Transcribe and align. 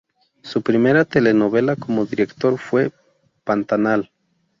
Su 0.41 0.63
primera 0.63 1.05
telenovela 1.05 1.75
como 1.75 2.07
director 2.07 2.57
fue 2.57 2.91
"Pantanal". 3.43 4.09